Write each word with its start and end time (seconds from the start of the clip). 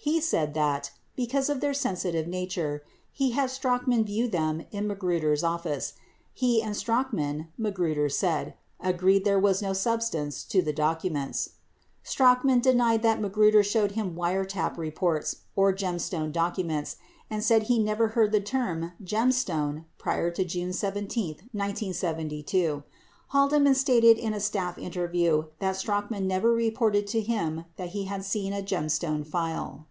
He 0.00 0.22
said 0.22 0.54
that, 0.54 0.90
because 1.16 1.50
of 1.50 1.60
their 1.60 1.74
sensitive 1.74 2.26
nature, 2.26 2.82
he 3.12 3.32
had 3.32 3.50
Strachan 3.50 4.04
view 4.04 4.26
them 4.26 4.64
in 4.70 4.86
Magruder's 4.86 5.44
office. 5.44 5.92
He 6.32 6.62
and 6.62 6.74
Strachan, 6.74 7.48
Magruder 7.58 8.08
said, 8.08 8.54
agreed 8.80 9.26
there 9.26 9.38
was 9.38 9.60
no 9.60 9.74
substance 9.74 10.44
to 10.44 10.62
the 10.62 10.72
docu 10.72 11.12
ments. 11.12 11.50
54 12.02 12.10
Strachan 12.10 12.60
denied 12.60 13.02
that 13.02 13.20
Magruder 13.20 13.62
showed 13.62 13.92
him 13.92 14.14
wiretap 14.16 14.78
reports 14.78 15.40
or 15.54 15.74
Gemstone 15.74 16.32
documents 16.32 16.96
and 17.28 17.44
said 17.44 17.64
he 17.64 17.78
never 17.78 18.08
heard 18.08 18.32
the 18.32 18.40
term 18.40 18.92
"Gemstone" 19.04 19.84
prior 19.98 20.30
to 20.30 20.42
June 20.44 20.72
17, 20.72 21.34
1972. 21.52 22.58
55 22.58 22.82
Haldeman 23.28 23.74
stated 23.74 24.16
in 24.16 24.32
a 24.32 24.40
staff 24.40 24.78
interview 24.78 25.44
that 25.58 25.76
Strachan 25.76 26.26
never 26.26 26.50
reported 26.50 27.06
to 27.08 27.20
him 27.20 27.66
that 27.76 27.90
he 27.90 28.04
had 28.06 28.24
seen 28.24 28.54
a 28.54 28.62
Gemstone 28.62 29.22
file. 29.26 29.84